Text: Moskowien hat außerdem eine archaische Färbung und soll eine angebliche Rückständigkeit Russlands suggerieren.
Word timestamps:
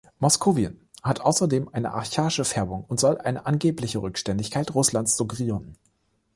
Moskowien 0.19 0.79
hat 1.03 1.21
außerdem 1.21 1.69
eine 1.73 1.93
archaische 1.93 2.43
Färbung 2.43 2.85
und 2.87 2.99
soll 2.99 3.19
eine 3.19 3.45
angebliche 3.45 4.01
Rückständigkeit 4.01 4.73
Russlands 4.73 5.15
suggerieren. 5.15 5.77